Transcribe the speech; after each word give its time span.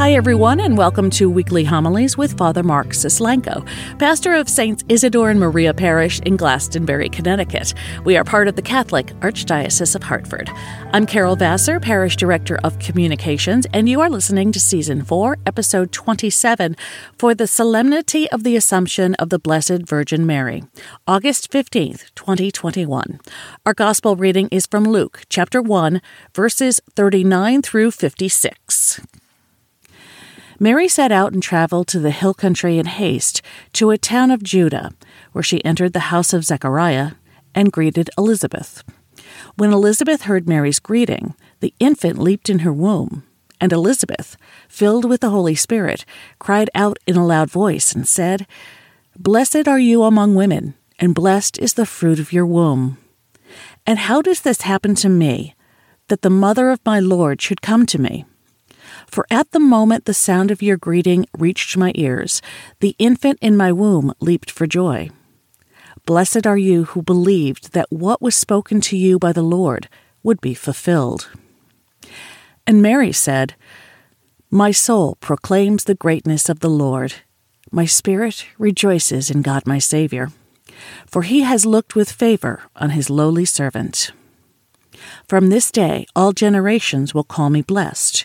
Hi, 0.00 0.14
everyone, 0.14 0.60
and 0.60 0.78
welcome 0.78 1.10
to 1.10 1.28
Weekly 1.28 1.62
Homilies 1.62 2.16
with 2.16 2.38
Father 2.38 2.62
Mark 2.62 2.94
Suslenko, 2.94 3.66
pastor 3.98 4.32
of 4.32 4.48
Saints 4.48 4.82
Isidore 4.88 5.28
and 5.28 5.38
Maria 5.38 5.74
Parish 5.74 6.20
in 6.20 6.38
Glastonbury, 6.38 7.10
Connecticut. 7.10 7.74
We 8.02 8.16
are 8.16 8.24
part 8.24 8.48
of 8.48 8.56
the 8.56 8.62
Catholic 8.62 9.08
Archdiocese 9.20 9.94
of 9.94 10.02
Hartford. 10.02 10.48
I'm 10.94 11.04
Carol 11.04 11.36
Vassar, 11.36 11.80
Parish 11.80 12.16
Director 12.16 12.58
of 12.64 12.78
Communications, 12.78 13.66
and 13.74 13.90
you 13.90 14.00
are 14.00 14.08
listening 14.08 14.52
to 14.52 14.58
Season 14.58 15.04
4, 15.04 15.36
Episode 15.44 15.92
27 15.92 16.76
for 17.18 17.34
the 17.34 17.46
Solemnity 17.46 18.26
of 18.30 18.42
the 18.42 18.56
Assumption 18.56 19.14
of 19.16 19.28
the 19.28 19.38
Blessed 19.38 19.82
Virgin 19.82 20.24
Mary, 20.24 20.64
August 21.06 21.52
15th, 21.52 22.06
2021. 22.14 23.20
Our 23.66 23.74
Gospel 23.74 24.16
reading 24.16 24.48
is 24.50 24.64
from 24.64 24.84
Luke, 24.84 25.24
chapter 25.28 25.60
1, 25.60 26.00
verses 26.34 26.80
39 26.96 27.60
through 27.60 27.90
56. 27.90 29.02
Mary 30.62 30.86
set 30.88 31.10
out 31.10 31.32
and 31.32 31.42
traveled 31.42 31.88
to 31.88 31.98
the 31.98 32.10
hill 32.10 32.34
country 32.34 32.76
in 32.76 32.84
haste 32.84 33.40
to 33.72 33.90
a 33.90 33.96
town 33.96 34.30
of 34.30 34.42
Judah, 34.42 34.92
where 35.32 35.42
she 35.42 35.64
entered 35.64 35.94
the 35.94 36.10
house 36.12 36.34
of 36.34 36.44
Zechariah 36.44 37.12
and 37.54 37.72
greeted 37.72 38.10
Elizabeth. 38.18 38.84
When 39.56 39.72
Elizabeth 39.72 40.22
heard 40.22 40.46
Mary's 40.46 40.78
greeting, 40.78 41.34
the 41.60 41.72
infant 41.80 42.18
leaped 42.18 42.50
in 42.50 42.58
her 42.58 42.74
womb, 42.74 43.22
and 43.58 43.72
Elizabeth, 43.72 44.36
filled 44.68 45.06
with 45.06 45.22
the 45.22 45.30
Holy 45.30 45.54
Spirit, 45.54 46.04
cried 46.38 46.68
out 46.74 46.98
in 47.06 47.16
a 47.16 47.26
loud 47.26 47.50
voice 47.50 47.94
and 47.94 48.06
said, 48.06 48.46
Blessed 49.18 49.66
are 49.66 49.78
you 49.78 50.02
among 50.02 50.34
women, 50.34 50.74
and 50.98 51.14
blessed 51.14 51.58
is 51.58 51.72
the 51.72 51.86
fruit 51.86 52.18
of 52.18 52.34
your 52.34 52.44
womb. 52.44 52.98
And 53.86 53.98
how 53.98 54.20
does 54.20 54.42
this 54.42 54.60
happen 54.60 54.94
to 54.96 55.08
me, 55.08 55.54
that 56.08 56.20
the 56.20 56.28
mother 56.28 56.68
of 56.68 56.84
my 56.84 57.00
Lord 57.00 57.40
should 57.40 57.62
come 57.62 57.86
to 57.86 57.98
me? 57.98 58.26
For 59.10 59.26
at 59.28 59.50
the 59.50 59.58
moment 59.58 60.04
the 60.04 60.14
sound 60.14 60.52
of 60.52 60.62
your 60.62 60.76
greeting 60.76 61.26
reached 61.36 61.76
my 61.76 61.90
ears, 61.96 62.40
the 62.78 62.94
infant 62.98 63.38
in 63.42 63.56
my 63.56 63.72
womb 63.72 64.14
leaped 64.20 64.50
for 64.52 64.68
joy. 64.68 65.10
Blessed 66.06 66.46
are 66.46 66.56
you 66.56 66.84
who 66.84 67.02
believed 67.02 67.72
that 67.72 67.90
what 67.90 68.22
was 68.22 68.36
spoken 68.36 68.80
to 68.82 68.96
you 68.96 69.18
by 69.18 69.32
the 69.32 69.42
Lord 69.42 69.88
would 70.22 70.40
be 70.40 70.54
fulfilled. 70.54 71.28
And 72.66 72.80
Mary 72.80 73.10
said, 73.10 73.54
My 74.48 74.70
soul 74.70 75.16
proclaims 75.16 75.84
the 75.84 75.96
greatness 75.96 76.48
of 76.48 76.60
the 76.60 76.70
Lord. 76.70 77.14
My 77.72 77.86
spirit 77.86 78.46
rejoices 78.58 79.28
in 79.28 79.42
God 79.42 79.66
my 79.66 79.80
Savior, 79.80 80.30
for 81.06 81.22
he 81.22 81.40
has 81.40 81.66
looked 81.66 81.96
with 81.96 82.12
favor 82.12 82.62
on 82.76 82.90
his 82.90 83.10
lowly 83.10 83.44
servant. 83.44 84.12
From 85.26 85.48
this 85.48 85.72
day 85.72 86.06
all 86.14 86.32
generations 86.32 87.12
will 87.12 87.24
call 87.24 87.50
me 87.50 87.62
blessed. 87.62 88.24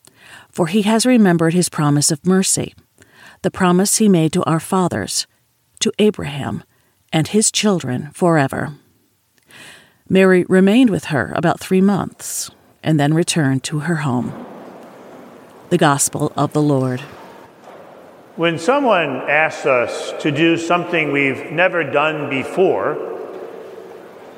for 0.51 0.67
he 0.67 0.81
has 0.83 1.05
remembered 1.05 1.53
his 1.53 1.69
promise 1.69 2.11
of 2.11 2.25
mercy, 2.25 2.73
the 3.41 3.51
promise 3.51 3.97
he 3.97 4.09
made 4.09 4.33
to 4.33 4.43
our 4.43 4.59
fathers, 4.59 5.25
to 5.79 5.91
Abraham, 5.97 6.63
and 7.11 7.29
his 7.29 7.51
children 7.51 8.09
forever. 8.13 8.75
Mary 10.09 10.45
remained 10.49 10.89
with 10.89 11.05
her 11.05 11.31
about 11.35 11.59
three 11.59 11.81
months 11.81 12.51
and 12.83 12.99
then 12.99 13.13
returned 13.13 13.63
to 13.63 13.79
her 13.79 13.97
home. 13.97 14.45
The 15.69 15.77
Gospel 15.77 16.33
of 16.35 16.51
the 16.51 16.61
Lord. 16.61 16.99
When 18.35 18.59
someone 18.59 19.29
asks 19.29 19.65
us 19.65 20.13
to 20.21 20.31
do 20.31 20.57
something 20.57 21.11
we've 21.11 21.51
never 21.51 21.83
done 21.83 22.29
before, 22.29 23.07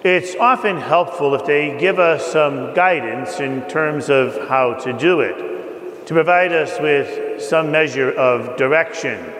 it's 0.04 0.36
often 0.36 0.78
helpful 0.78 1.34
if 1.34 1.46
they 1.46 1.78
give 1.80 1.98
us 1.98 2.32
some 2.32 2.74
guidance 2.74 3.40
in 3.40 3.68
terms 3.70 4.10
of 4.10 4.48
how 4.48 4.74
to 4.76 4.94
do 4.94 5.22
it 5.22 5.53
to 6.06 6.14
provide 6.14 6.52
us 6.52 6.80
with 6.80 7.42
some 7.42 7.72
measure 7.72 8.12
of 8.12 8.58
direction. 8.58 9.34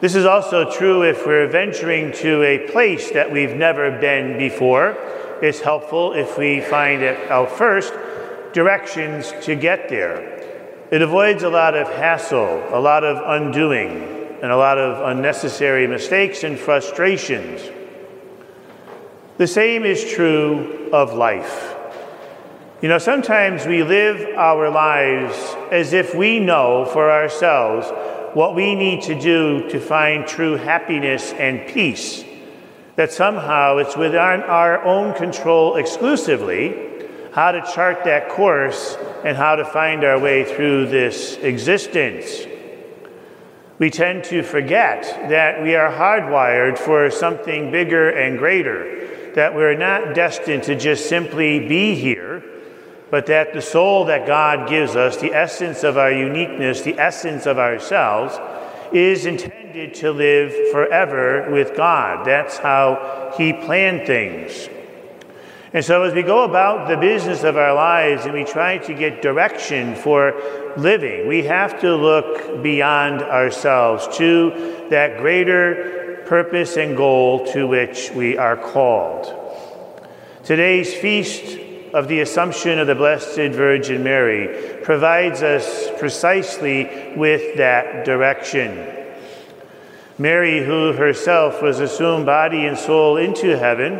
This 0.00 0.14
is 0.14 0.26
also 0.26 0.70
true 0.70 1.02
if 1.02 1.26
we're 1.26 1.48
venturing 1.48 2.12
to 2.12 2.42
a 2.42 2.68
place 2.70 3.10
that 3.12 3.32
we've 3.32 3.54
never 3.54 3.90
been 3.90 4.36
before. 4.36 4.96
It's 5.40 5.60
helpful 5.60 6.12
if 6.12 6.36
we 6.36 6.60
find 6.60 7.02
out 7.02 7.50
first 7.50 7.94
directions 8.52 9.32
to 9.42 9.56
get 9.56 9.88
there. 9.88 10.34
It 10.90 11.00
avoids 11.00 11.42
a 11.42 11.48
lot 11.48 11.74
of 11.74 11.88
hassle, 11.88 12.62
a 12.70 12.78
lot 12.78 13.02
of 13.02 13.16
undoing, 13.24 14.38
and 14.42 14.52
a 14.52 14.56
lot 14.56 14.78
of 14.78 15.08
unnecessary 15.08 15.86
mistakes 15.86 16.44
and 16.44 16.58
frustrations. 16.58 17.62
The 19.38 19.46
same 19.46 19.84
is 19.84 20.04
true 20.04 20.90
of 20.92 21.14
life. 21.14 21.73
You 22.84 22.88
know, 22.88 22.98
sometimes 22.98 23.64
we 23.64 23.82
live 23.82 24.36
our 24.36 24.68
lives 24.68 25.34
as 25.72 25.94
if 25.94 26.14
we 26.14 26.38
know 26.38 26.84
for 26.84 27.10
ourselves 27.10 27.88
what 28.36 28.54
we 28.54 28.74
need 28.74 29.00
to 29.04 29.18
do 29.18 29.66
to 29.70 29.80
find 29.80 30.26
true 30.26 30.56
happiness 30.56 31.32
and 31.32 31.66
peace. 31.66 32.22
That 32.96 33.10
somehow 33.10 33.78
it's 33.78 33.96
within 33.96 34.20
our 34.20 34.84
own 34.84 35.14
control 35.14 35.76
exclusively 35.76 37.08
how 37.32 37.52
to 37.52 37.62
chart 37.74 38.04
that 38.04 38.28
course 38.28 38.98
and 39.24 39.34
how 39.34 39.56
to 39.56 39.64
find 39.64 40.04
our 40.04 40.20
way 40.20 40.44
through 40.44 40.88
this 40.88 41.38
existence. 41.38 42.46
We 43.78 43.88
tend 43.88 44.24
to 44.24 44.42
forget 44.42 45.04
that 45.30 45.62
we 45.62 45.74
are 45.74 45.90
hardwired 45.90 46.76
for 46.76 47.10
something 47.10 47.70
bigger 47.70 48.10
and 48.10 48.36
greater, 48.38 49.32
that 49.36 49.54
we're 49.54 49.74
not 49.74 50.14
destined 50.14 50.64
to 50.64 50.76
just 50.76 51.08
simply 51.08 51.66
be 51.66 51.94
here 51.94 52.50
but 53.14 53.26
that 53.26 53.52
the 53.52 53.62
soul 53.62 54.06
that 54.06 54.26
God 54.26 54.68
gives 54.68 54.96
us, 54.96 55.18
the 55.18 55.32
essence 55.32 55.84
of 55.84 55.96
our 55.96 56.10
uniqueness, 56.10 56.80
the 56.80 56.98
essence 56.98 57.46
of 57.46 57.58
ourselves, 57.58 58.36
is 58.92 59.24
intended 59.24 59.94
to 59.94 60.10
live 60.10 60.52
forever 60.72 61.48
with 61.52 61.76
God. 61.76 62.26
That's 62.26 62.58
how 62.58 63.32
He 63.38 63.52
planned 63.52 64.08
things. 64.08 64.68
And 65.72 65.84
so, 65.84 66.02
as 66.02 66.12
we 66.12 66.24
go 66.24 66.42
about 66.42 66.88
the 66.88 66.96
business 66.96 67.44
of 67.44 67.56
our 67.56 67.72
lives 67.72 68.24
and 68.24 68.34
we 68.34 68.42
try 68.42 68.78
to 68.78 68.92
get 68.92 69.22
direction 69.22 69.94
for 69.94 70.34
living, 70.76 71.28
we 71.28 71.44
have 71.44 71.80
to 71.82 71.94
look 71.94 72.64
beyond 72.64 73.22
ourselves 73.22 74.08
to 74.16 74.86
that 74.90 75.18
greater 75.18 76.20
purpose 76.26 76.76
and 76.76 76.96
goal 76.96 77.46
to 77.52 77.68
which 77.68 78.10
we 78.10 78.36
are 78.36 78.56
called. 78.56 79.32
Today's 80.42 80.92
feast 80.92 81.60
of 81.94 82.08
the 82.08 82.20
Assumption 82.20 82.80
of 82.80 82.88
the 82.88 82.94
Blessed 82.96 83.54
Virgin 83.54 84.02
Mary 84.02 84.82
provides 84.82 85.44
us 85.44 85.88
precisely 86.00 87.14
with 87.16 87.56
that 87.56 88.04
direction. 88.04 88.84
Mary, 90.18 90.64
who 90.64 90.92
herself 90.92 91.62
was 91.62 91.78
assumed 91.78 92.26
body 92.26 92.66
and 92.66 92.76
soul 92.76 93.16
into 93.16 93.56
heaven, 93.56 93.92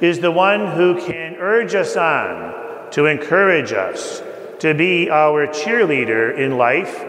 is 0.00 0.20
the 0.20 0.30
one 0.30 0.70
who 0.76 1.00
can 1.04 1.34
urge 1.40 1.74
us 1.74 1.96
on, 1.96 2.92
to 2.92 3.06
encourage 3.06 3.72
us, 3.72 4.22
to 4.60 4.72
be 4.72 5.10
our 5.10 5.48
cheerleader 5.48 6.38
in 6.38 6.56
life, 6.56 7.04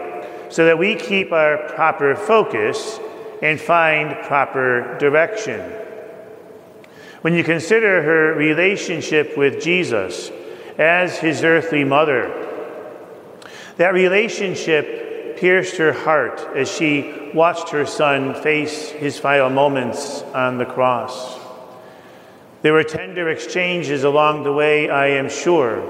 so 0.48 0.64
that 0.64 0.78
we 0.78 0.96
keep 0.96 1.30
our 1.30 1.58
proper 1.68 2.16
focus 2.16 2.98
and 3.40 3.60
find 3.60 4.16
proper 4.26 4.98
direction. 4.98 5.60
When 7.20 7.34
you 7.34 7.42
consider 7.42 8.02
her 8.02 8.34
relationship 8.34 9.36
with 9.36 9.60
Jesus 9.60 10.30
as 10.78 11.18
his 11.18 11.42
earthly 11.42 11.82
mother, 11.82 12.32
that 13.76 13.92
relationship 13.92 15.36
pierced 15.38 15.76
her 15.76 15.92
heart 15.92 16.40
as 16.56 16.70
she 16.70 17.30
watched 17.34 17.70
her 17.70 17.86
son 17.86 18.34
face 18.42 18.90
his 18.90 19.18
final 19.18 19.50
moments 19.50 20.22
on 20.34 20.58
the 20.58 20.64
cross. 20.64 21.38
There 22.62 22.72
were 22.72 22.84
tender 22.84 23.28
exchanges 23.28 24.04
along 24.04 24.44
the 24.44 24.52
way, 24.52 24.88
I 24.88 25.08
am 25.08 25.28
sure. 25.28 25.82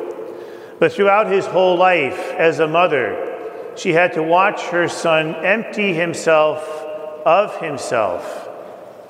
But 0.78 0.92
throughout 0.92 1.30
his 1.30 1.46
whole 1.46 1.76
life 1.76 2.30
as 2.32 2.58
a 2.58 2.68
mother, 2.68 3.74
she 3.76 3.92
had 3.92 4.14
to 4.14 4.22
watch 4.22 4.62
her 4.64 4.88
son 4.88 5.34
empty 5.36 5.92
himself 5.92 6.66
of 7.24 7.58
himself 7.60 8.48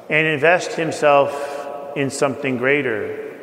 and 0.08 0.26
invest 0.26 0.72
himself 0.72 1.57
in 1.98 2.10
something 2.10 2.56
greater. 2.58 3.36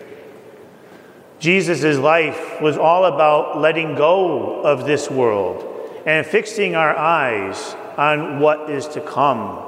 Jesus' 1.40 1.98
life 1.98 2.62
was 2.62 2.78
all 2.78 3.04
about 3.04 3.60
letting 3.60 3.96
go 3.96 4.62
of 4.62 4.86
this 4.86 5.12
world 5.12 5.92
and 6.06 6.26
fixing 6.26 6.74
our 6.74 6.96
eyes 6.96 7.76
on 7.98 8.40
what 8.40 8.70
is 8.70 8.88
to 8.88 9.02
come. 9.02 9.62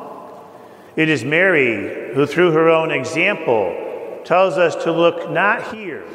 It 0.96 1.10
is 1.10 1.26
Mary 1.26 2.14
who, 2.14 2.26
through 2.26 2.52
her 2.52 2.70
own 2.70 2.92
example, 2.92 4.22
tells 4.24 4.58
us 4.58 4.82
to 4.86 4.92
look 4.94 5.30
not 5.32 5.76
here, 5.76 6.06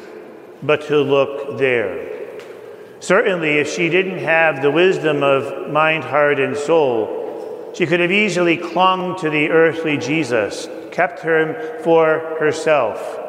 but 0.63 0.81
to 0.87 0.97
look 0.97 1.59
there. 1.59 2.09
Certainly, 2.99 3.59
if 3.59 3.69
she 3.69 3.87
didn't 3.89 4.19
have 4.19 4.63
the 4.63 4.71
wisdom 4.71 5.21
of 5.21 5.69
mind, 5.71 6.05
heart, 6.05 6.39
and 6.39 6.57
soul, 6.57 7.71
she 7.75 7.85
could 7.85 7.99
have 7.99 8.11
easily 8.11 8.57
clung 8.57 9.19
to 9.19 9.29
the 9.29 9.49
earthly 9.49 9.97
Jesus, 9.97 10.67
kept 10.93 11.21
him 11.21 11.55
for 11.83 12.37
herself, 12.39 13.19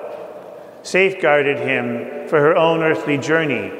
safeguarded 0.82 1.58
him 1.58 2.28
for 2.28 2.38
her 2.38 2.54
own 2.56 2.82
earthly 2.82 3.18
journey. 3.18 3.72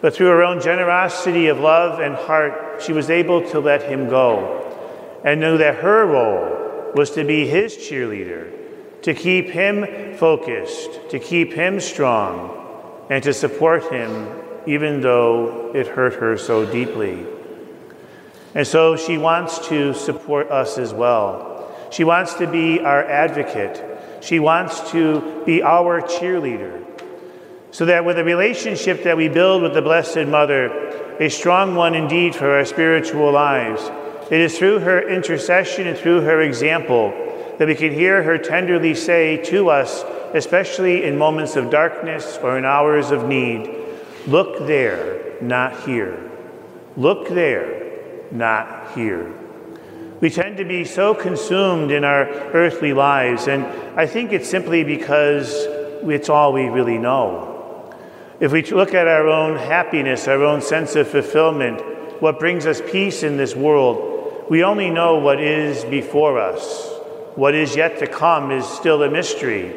But 0.00 0.14
through 0.14 0.28
her 0.28 0.42
own 0.42 0.60
generosity 0.62 1.48
of 1.48 1.60
love 1.60 2.00
and 2.00 2.14
heart, 2.14 2.82
she 2.82 2.94
was 2.94 3.10
able 3.10 3.48
to 3.50 3.60
let 3.60 3.82
him 3.82 4.08
go 4.08 4.56
and 5.22 5.38
knew 5.38 5.58
that 5.58 5.76
her 5.76 6.06
role 6.06 6.92
was 6.94 7.10
to 7.10 7.24
be 7.24 7.46
his 7.46 7.76
cheerleader, 7.76 9.02
to 9.02 9.12
keep 9.12 9.50
him 9.50 10.16
focused, 10.16 11.10
to 11.10 11.18
keep 11.18 11.52
him 11.52 11.78
strong, 11.78 12.56
and 13.10 13.22
to 13.22 13.34
support 13.34 13.92
him 13.92 14.28
even 14.66 15.02
though 15.02 15.72
it 15.74 15.86
hurt 15.86 16.14
her 16.14 16.38
so 16.38 16.64
deeply. 16.64 17.26
And 18.54 18.66
so 18.66 18.96
she 18.96 19.18
wants 19.18 19.68
to 19.68 19.92
support 19.92 20.50
us 20.50 20.78
as 20.78 20.94
well. 20.94 21.59
She 21.90 22.04
wants 22.04 22.34
to 22.34 22.46
be 22.46 22.80
our 22.80 23.04
advocate. 23.04 23.84
She 24.22 24.38
wants 24.38 24.90
to 24.92 25.42
be 25.44 25.62
our 25.62 26.00
cheerleader. 26.00 26.84
So 27.72 27.86
that 27.86 28.04
with 28.04 28.16
the 28.16 28.24
relationship 28.24 29.04
that 29.04 29.16
we 29.16 29.28
build 29.28 29.62
with 29.62 29.74
the 29.74 29.82
Blessed 29.82 30.26
Mother, 30.26 31.16
a 31.20 31.28
strong 31.28 31.74
one 31.74 31.94
indeed 31.94 32.34
for 32.34 32.50
our 32.50 32.64
spiritual 32.64 33.32
lives, 33.32 33.82
it 34.30 34.40
is 34.40 34.58
through 34.58 34.80
her 34.80 35.08
intercession 35.08 35.86
and 35.86 35.98
through 35.98 36.22
her 36.22 36.42
example 36.42 37.10
that 37.58 37.68
we 37.68 37.74
can 37.74 37.92
hear 37.92 38.22
her 38.22 38.38
tenderly 38.38 38.94
say 38.94 39.36
to 39.44 39.68
us, 39.68 40.04
especially 40.34 41.04
in 41.04 41.18
moments 41.18 41.56
of 41.56 41.70
darkness 41.70 42.38
or 42.42 42.56
in 42.56 42.64
hours 42.64 43.10
of 43.10 43.26
need, 43.26 43.76
Look 44.26 44.66
there, 44.66 45.40
not 45.40 45.80
here. 45.84 46.30
Look 46.96 47.28
there, 47.28 48.28
not 48.30 48.92
here. 48.94 49.32
We 50.20 50.28
tend 50.28 50.58
to 50.58 50.66
be 50.66 50.84
so 50.84 51.14
consumed 51.14 51.90
in 51.90 52.04
our 52.04 52.28
earthly 52.28 52.92
lives, 52.92 53.48
and 53.48 53.64
I 53.98 54.06
think 54.06 54.32
it's 54.32 54.50
simply 54.50 54.84
because 54.84 55.50
it's 56.02 56.28
all 56.28 56.52
we 56.52 56.68
really 56.68 56.98
know. 56.98 57.94
If 58.38 58.52
we 58.52 58.62
look 58.64 58.92
at 58.92 59.08
our 59.08 59.28
own 59.28 59.56
happiness, 59.56 60.28
our 60.28 60.44
own 60.44 60.60
sense 60.60 60.94
of 60.94 61.08
fulfillment, 61.08 61.80
what 62.20 62.38
brings 62.38 62.66
us 62.66 62.82
peace 62.90 63.22
in 63.22 63.38
this 63.38 63.56
world, 63.56 64.46
we 64.50 64.62
only 64.62 64.90
know 64.90 65.16
what 65.16 65.40
is 65.40 65.84
before 65.86 66.38
us. 66.38 66.88
What 67.34 67.54
is 67.54 67.74
yet 67.74 67.98
to 68.00 68.06
come 68.06 68.50
is 68.50 68.66
still 68.66 69.02
a 69.02 69.10
mystery. 69.10 69.74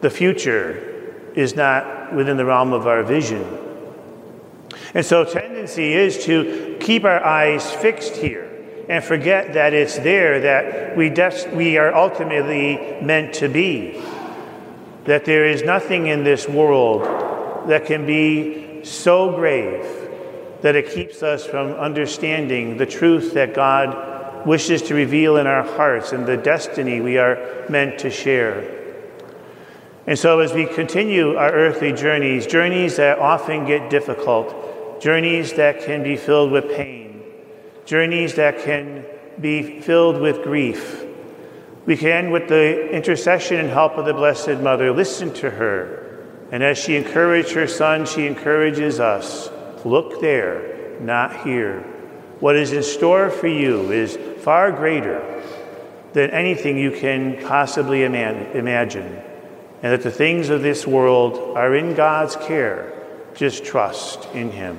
The 0.00 0.08
future 0.08 1.32
is 1.34 1.54
not 1.54 2.14
within 2.14 2.38
the 2.38 2.46
realm 2.46 2.72
of 2.72 2.86
our 2.86 3.02
vision. 3.02 3.44
And 4.94 5.04
so, 5.04 5.24
tendency 5.24 5.92
is 5.92 6.24
to 6.24 6.78
keep 6.80 7.04
our 7.04 7.22
eyes 7.22 7.70
fixed 7.70 8.16
here 8.16 8.55
and 8.88 9.02
forget 9.02 9.54
that 9.54 9.74
it's 9.74 9.98
there 9.98 10.40
that 10.40 10.96
we, 10.96 11.10
des- 11.10 11.48
we 11.54 11.76
are 11.76 11.94
ultimately 11.94 12.76
meant 13.02 13.34
to 13.34 13.48
be. 13.48 14.00
That 15.04 15.24
there 15.24 15.46
is 15.46 15.62
nothing 15.62 16.06
in 16.06 16.24
this 16.24 16.48
world 16.48 17.68
that 17.68 17.86
can 17.86 18.06
be 18.06 18.84
so 18.84 19.32
grave 19.34 19.84
that 20.62 20.76
it 20.76 20.90
keeps 20.90 21.22
us 21.22 21.44
from 21.44 21.72
understanding 21.72 22.76
the 22.76 22.86
truth 22.86 23.34
that 23.34 23.54
God 23.54 24.46
wishes 24.46 24.82
to 24.82 24.94
reveal 24.94 25.36
in 25.36 25.46
our 25.46 25.64
hearts 25.64 26.12
and 26.12 26.24
the 26.24 26.36
destiny 26.36 27.00
we 27.00 27.18
are 27.18 27.66
meant 27.68 27.98
to 28.00 28.10
share. 28.10 28.72
And 30.06 30.16
so, 30.16 30.38
as 30.38 30.52
we 30.52 30.66
continue 30.66 31.34
our 31.34 31.50
earthly 31.50 31.92
journeys, 31.92 32.46
journeys 32.46 32.96
that 32.96 33.18
often 33.18 33.66
get 33.66 33.90
difficult, 33.90 35.00
journeys 35.00 35.54
that 35.54 35.82
can 35.82 36.04
be 36.04 36.16
filled 36.16 36.52
with 36.52 36.70
pain, 36.76 37.15
journeys 37.86 38.34
that 38.34 38.58
can 38.62 39.06
be 39.40 39.80
filled 39.80 40.20
with 40.20 40.42
grief, 40.42 41.04
we 41.86 41.96
can, 41.96 42.30
with 42.30 42.48
the 42.48 42.90
intercession 42.90 43.58
and 43.58 43.70
help 43.70 43.96
of 43.96 44.04
the 44.04 44.12
Blessed 44.12 44.60
Mother, 44.60 44.92
listen 44.92 45.32
to 45.34 45.50
her. 45.50 46.26
And 46.52 46.62
as 46.62 46.76
she 46.76 46.96
encouraged 46.96 47.52
her 47.52 47.66
son, 47.66 48.04
she 48.04 48.26
encourages 48.26 49.00
us 49.00 49.48
look 49.84 50.20
there, 50.20 51.00
not 51.00 51.44
here. 51.44 51.80
What 52.40 52.56
is 52.56 52.72
in 52.72 52.82
store 52.82 53.30
for 53.30 53.46
you 53.46 53.92
is 53.92 54.18
far 54.42 54.72
greater 54.72 55.42
than 56.12 56.30
anything 56.30 56.76
you 56.76 56.90
can 56.90 57.40
possibly 57.46 58.02
imagine 58.02 59.22
and 59.82 59.92
that 59.92 60.02
the 60.02 60.10
things 60.10 60.48
of 60.48 60.62
this 60.62 60.86
world 60.86 61.56
are 61.56 61.76
in 61.76 61.94
God's 61.94 62.34
care. 62.36 62.92
Just 63.34 63.64
trust 63.64 64.26
in 64.34 64.50
Him. 64.50 64.78